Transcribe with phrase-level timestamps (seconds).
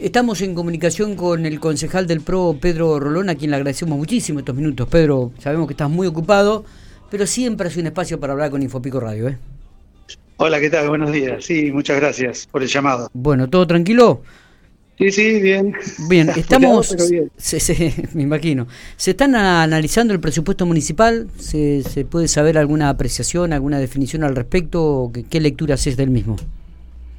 [0.00, 4.40] Estamos en comunicación con el concejal del PRO, Pedro Rolón, a quien le agradecemos muchísimo
[4.40, 4.88] estos minutos.
[4.88, 6.64] Pedro, sabemos que estás muy ocupado,
[7.10, 9.28] pero siempre hace un espacio para hablar con Infopico Radio.
[9.28, 9.38] ¿eh?
[10.38, 10.88] Hola, ¿qué tal?
[10.88, 11.44] Buenos días.
[11.44, 13.08] Sí, muchas gracias por el llamado.
[13.12, 14.22] Bueno, ¿todo tranquilo?
[14.98, 15.74] Sí, sí, bien.
[16.08, 16.94] Bien, estamos.
[18.14, 18.66] me imagino.
[18.96, 21.28] ¿Se están analizando el presupuesto municipal?
[21.38, 25.10] ¿Se, puede saber alguna apreciación, alguna definición al respecto?
[25.14, 26.36] ¿Qué, qué lectura haces del mismo?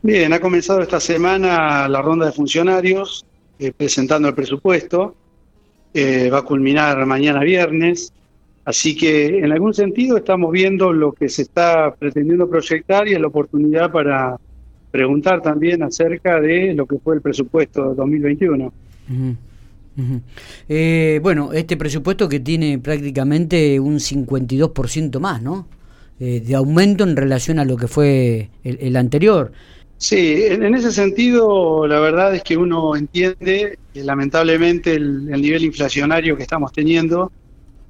[0.00, 3.26] Bien, ha comenzado esta semana la ronda de funcionarios
[3.58, 5.16] eh, presentando el presupuesto.
[5.92, 8.12] Eh, va a culminar mañana viernes.
[8.64, 13.20] Así que en algún sentido estamos viendo lo que se está pretendiendo proyectar y es
[13.20, 14.36] la oportunidad para
[14.92, 18.72] preguntar también acerca de lo que fue el presupuesto de 2021.
[20.68, 25.66] Eh, bueno, este presupuesto que tiene prácticamente un 52% más, ¿no?
[26.18, 29.52] de aumento en relación a lo que fue el anterior.
[29.98, 36.36] Sí, en, ese sentido, la verdad es que uno entiende que lamentablemente el, nivel inflacionario
[36.36, 37.32] que estamos teniendo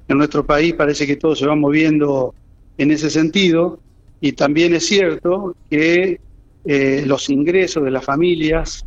[0.07, 2.33] en nuestro país parece que todo se va moviendo
[2.79, 3.79] en ese sentido
[4.21, 6.19] y también es cierto que
[6.65, 8.83] eh, los ingresos de las familias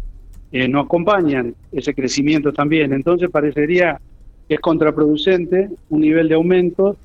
[0.51, 2.93] eh, no acompañan ese crecimiento también.
[2.93, 4.01] Entonces parecería
[4.49, 6.97] que es contraproducente un nivel de aumento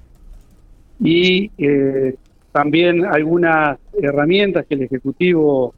[0.99, 2.15] y eh,
[2.51, 5.75] también algunas herramientas que el Ejecutivo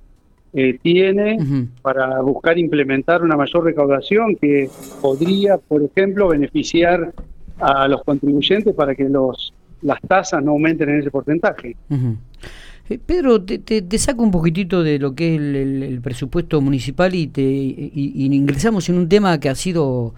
[0.53, 4.69] eh, tiene para buscar implementar una mayor recaudación que
[5.01, 7.13] podría, por ejemplo, beneficiar
[7.59, 11.75] a los contribuyentes para que los las tasas no aumenten en ese porcentaje.
[12.89, 17.41] Eh, Pedro, te, saco un poquitito de lo que es el, presupuesto municipal y, te,
[17.41, 20.13] ingresamos en un tema que ha sido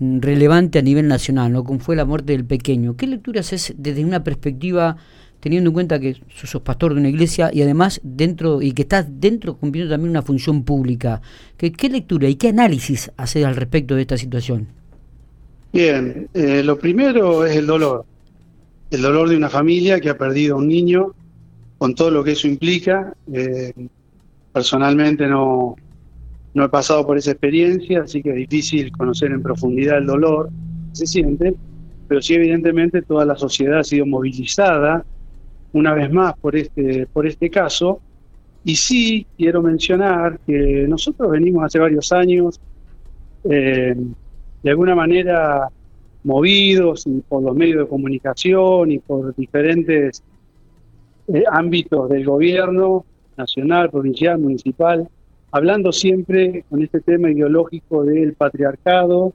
[0.00, 1.64] relevante a nivel nacional, ¿no?
[1.64, 2.96] como fue la muerte del pequeño.
[2.96, 4.96] ¿Qué lecturas es desde una perspectiva
[5.44, 9.04] teniendo en cuenta que sos pastor de una iglesia y además dentro y que estás
[9.20, 11.20] dentro cumpliendo también una función pública.
[11.58, 14.68] ¿Qué, lectura y qué análisis haces al respecto de esta situación?
[15.70, 18.06] Bien, eh, lo primero es el dolor.
[18.90, 21.12] El dolor de una familia que ha perdido a un niño,
[21.76, 23.12] con todo lo que eso implica.
[23.30, 23.74] Eh,
[24.50, 25.76] personalmente no,
[26.54, 30.48] no he pasado por esa experiencia, así que es difícil conocer en profundidad el dolor
[30.88, 31.54] que se siente,
[32.08, 35.04] pero sí evidentemente toda la sociedad ha sido movilizada
[35.74, 38.00] una vez más por este, por este caso.
[38.64, 42.58] Y sí quiero mencionar que nosotros venimos hace varios años,
[43.44, 43.94] eh,
[44.62, 45.68] de alguna manera,
[46.22, 50.22] movidos por los medios de comunicación y por diferentes
[51.28, 53.04] eh, ámbitos del gobierno,
[53.36, 55.08] nacional, provincial, municipal,
[55.50, 59.34] hablando siempre con este tema ideológico del patriarcado,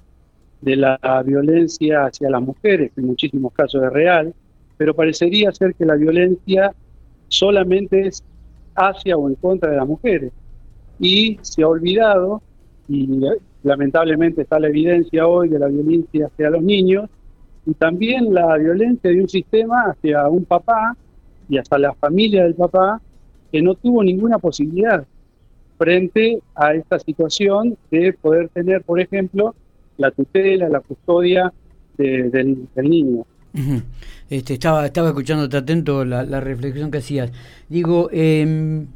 [0.62, 4.34] de la violencia hacia las mujeres, que en muchísimos casos es real,
[4.80, 6.74] pero parecería ser que la violencia
[7.28, 8.24] solamente es
[8.76, 10.32] hacia o en contra de las mujeres.
[10.98, 12.42] Y se ha olvidado,
[12.88, 13.20] y
[13.62, 17.10] lamentablemente está la evidencia hoy de la violencia hacia los niños,
[17.66, 20.96] y también la violencia de un sistema hacia un papá
[21.50, 23.02] y hasta la familia del papá
[23.52, 25.06] que no tuvo ninguna posibilidad
[25.78, 29.56] frente a esta situación de poder tener, por ejemplo,
[29.98, 31.52] la tutela, la custodia
[31.98, 33.26] del niño
[34.30, 37.32] este, estaba, estaba escuchándote atento la, reflexión que hacías.
[37.68, 38.88] Digo, em,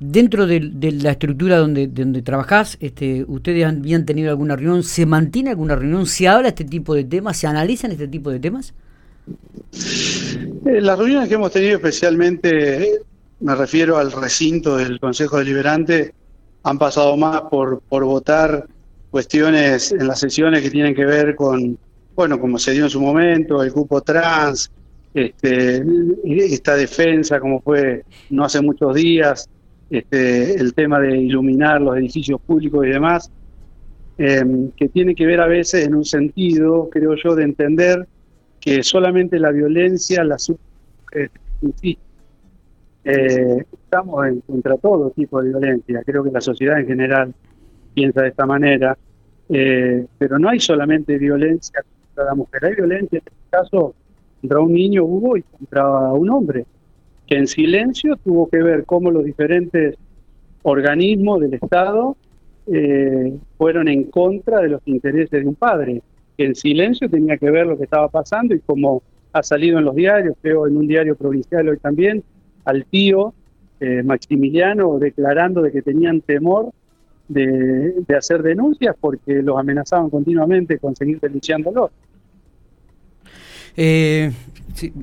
[0.00, 0.60] dentro de,
[1.00, 4.82] la estructura donde, donde trabajás, este, ¿ustedes habían tenido alguna reunión?
[4.82, 6.06] ¿Se mantiene alguna reunión?
[6.06, 7.36] ¿Se habla este tipo de temas?
[7.36, 8.74] ¿Se analizan este tipo de temas?
[9.72, 13.00] Eh, las reuniones que hemos tenido especialmente,
[13.40, 16.14] me refiero al recinto del Consejo Deliberante,
[16.62, 18.66] han pasado más por, por votar
[19.10, 21.78] cuestiones en las sesiones que tienen que ver con
[22.18, 24.72] bueno, como se dio en su momento, el grupo trans,
[25.14, 25.84] este,
[26.24, 29.48] esta defensa, como fue no hace muchos días,
[29.88, 33.30] este, el tema de iluminar los edificios públicos y demás,
[34.18, 38.08] em, que tiene que ver a veces en un sentido, creo yo, de entender
[38.58, 40.38] que solamente la violencia la
[41.12, 41.28] eh,
[43.84, 46.02] estamos en contra todo tipo de violencia.
[46.04, 47.32] Creo que la sociedad en general
[47.94, 48.98] piensa de esta manera.
[49.50, 51.80] Eh, pero no hay solamente violencia
[52.24, 52.64] la mujer.
[52.64, 53.94] Hay violencia, en este caso,
[54.40, 56.66] contra un niño hubo y contra un hombre,
[57.26, 59.96] que en silencio tuvo que ver cómo los diferentes
[60.62, 62.16] organismos del Estado
[62.66, 66.02] eh, fueron en contra de los intereses de un padre,
[66.36, 69.84] que en silencio tenía que ver lo que estaba pasando y como ha salido en
[69.84, 72.22] los diarios, creo en un diario provincial hoy también,
[72.64, 73.34] al tío
[73.80, 76.70] eh, Maximiliano declarando de que tenían temor
[77.28, 81.90] de, de, hacer denuncias porque los amenazaban continuamente con seguir denunciándolos.
[83.80, 84.32] Eh,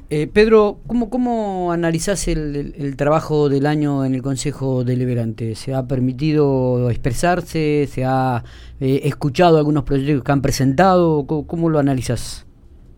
[0.09, 5.55] eh, Pedro, ¿cómo, cómo analizás el, trabajo del año en el Consejo Deliberante?
[5.55, 7.87] ¿Se ha permitido expresarse?
[7.89, 8.43] ¿Se ha
[8.81, 11.25] eh, escuchado algunos proyectos que han presentado?
[11.25, 12.45] ¿Cómo, lo analizas?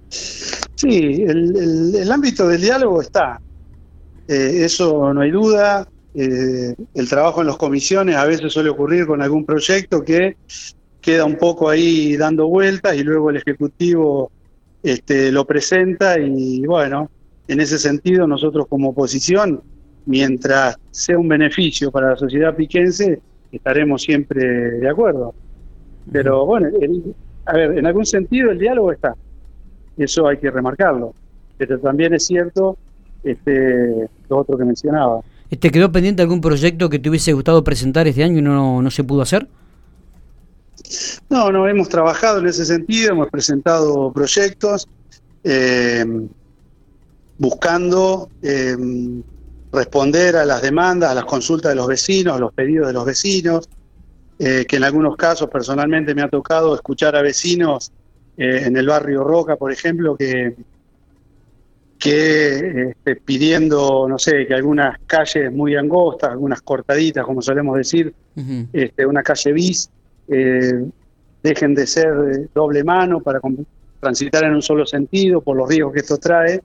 [0.10, 3.40] Sí, el, ámbito del diálogo está.
[4.28, 5.88] Eh, eso no hay duda.
[6.16, 10.38] el trabajo en las comisiones a veces suele ocurrir con algún proyecto que
[11.02, 14.32] queda un poco ahí dando vueltas y luego el Ejecutivo
[14.92, 17.10] este, lo presenta y bueno,
[17.48, 19.62] en ese sentido nosotros como oposición,
[20.06, 23.20] mientras sea un beneficio para la sociedad piquense,
[23.52, 25.34] estaremos siempre de acuerdo.
[26.12, 26.70] Pero bueno,
[27.46, 29.16] a ver, en algún sentido el diálogo está,
[29.98, 31.14] eso hay que remarcarlo,
[31.58, 32.78] pero también es cierto
[33.24, 35.22] este, lo otro que mencionaba.
[35.50, 38.92] ¿Te quedó pendiente algún proyecto que te hubiese gustado presentar este año y no, no
[38.92, 39.48] se pudo hacer?
[41.30, 44.88] No, no, hemos trabajado en ese sentido, hemos presentado proyectos
[45.44, 46.06] eh,
[47.38, 48.76] buscando eh,
[49.72, 53.06] responder a las demandas, a las consultas de los vecinos, a los pedidos de los
[53.06, 53.70] vecinos,
[54.40, 57.92] eh, que en algunos casos personalmente me ha tocado escuchar a vecinos
[58.40, 60.56] en el barrio Roca, por ejemplo, que,
[61.98, 68.14] que este, pidiendo, no sé, que algunas calles muy angostas, algunas cortaditas, como solemos decir,
[68.74, 69.90] este, una calle bis,
[70.28, 70.86] eh,
[71.44, 73.40] dejen de ser doble mano para
[74.00, 76.62] transitar en un solo sentido por los riesgos que esto trae.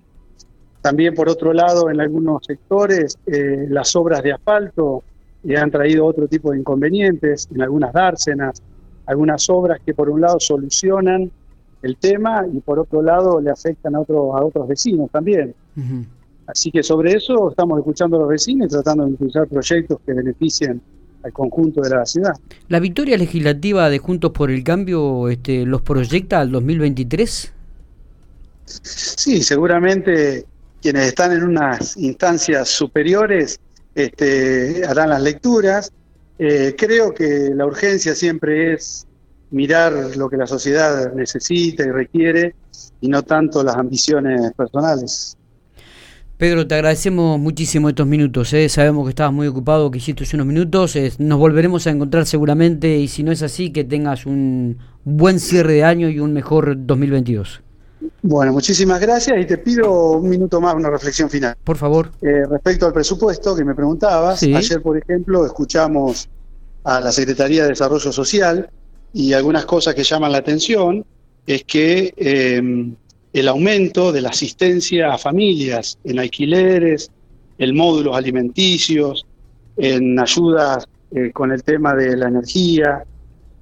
[0.81, 5.05] También, por otro lado, en algunos sectores, eh, las obras de asfalto
[5.45, 8.61] le han traído otro tipo de inconvenientes, en algunas dársenas,
[9.07, 11.31] algunas obras que por un lado solucionan
[11.83, 15.55] el tema y por otro lado le afectan a, otros a otros vecinos también.
[16.47, 20.13] Así que sobre eso estamos escuchando a los vecinos y tratando de impulsar proyectos que
[20.13, 20.81] beneficien
[21.23, 22.33] al conjunto de la ciudad.
[22.69, 27.53] ¿La victoria legislativa de Juntos por el Cambio este, los proyecta al 2023?
[28.65, 30.47] Sí, seguramente
[30.81, 33.61] quienes están en unas instancias superiores
[33.95, 35.93] este, harán las lecturas.
[36.39, 39.07] Eh, creo que la urgencia siempre es
[39.51, 42.55] mirar lo que la sociedad necesita y requiere
[43.01, 45.37] y no tanto las ambiciones personales.
[46.39, 48.53] Pedro, te agradecemos muchísimo estos minutos.
[48.53, 48.69] ¿eh?
[48.69, 50.97] Sabemos que estabas muy ocupado, que hiciste unos minutos.
[51.19, 55.75] nos volveremos a encontrar seguramente y si no es así, que tengas un buen cierre
[55.75, 57.63] de año y un mejor 2022.
[58.23, 61.57] Bueno, muchísimas gracias y te pido un minuto más, una reflexión final.
[61.63, 62.11] Por favor.
[62.21, 66.29] Eh, respecto al presupuesto que me preguntabas, ayer, por ejemplo, escuchamos
[66.85, 68.69] a la Secretaría de Desarrollo Social
[69.13, 71.05] y algunas cosas que llaman la atención
[71.47, 72.93] es que eh,
[73.33, 77.11] el aumento de la asistencia a familias en alquileres,
[77.59, 79.27] en módulos alimenticios,
[79.77, 83.05] en ayudas eh, con el tema de la energía.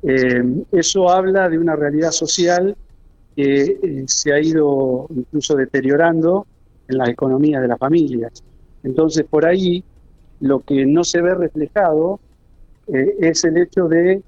[0.03, 2.77] Eh, eso habla de una realidad social
[3.37, 6.47] que eh, se ha ido incluso deteriorando
[6.89, 8.43] en las economías de las familias.
[8.83, 9.85] Entonces, por ahí,
[10.41, 12.19] lo que no se ve reflejado
[12.89, 14.21] es el hecho de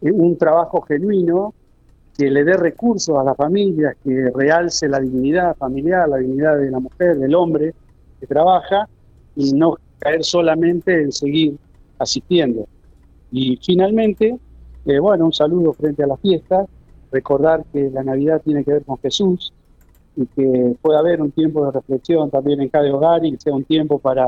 [0.00, 1.54] un trabajo genuino
[2.18, 6.68] que le dé recursos a las familias, que realce la dignidad familiar, la dignidad de
[6.68, 7.74] la mujer, del hombre
[8.18, 8.88] que trabaja,
[9.36, 11.56] y no caer solamente en seguir
[11.96, 12.66] asistiendo.
[13.30, 14.36] Y finalmente,
[14.84, 16.66] eh, bueno, un saludo frente a la fiesta,
[17.12, 19.52] recordar que la Navidad tiene que ver con Jesús
[20.16, 23.54] y que puede haber un tiempo de reflexión también en cada hogar y que sea
[23.54, 24.26] un tiempo para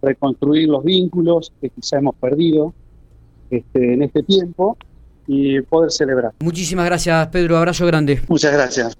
[0.00, 2.72] reconstruir los vínculos que quizá hemos perdido
[3.50, 4.76] este, en este tiempo
[5.26, 6.32] y poder celebrar.
[6.40, 7.56] Muchísimas gracias, Pedro.
[7.56, 8.20] Abrazo grande.
[8.28, 8.94] Muchas gracias.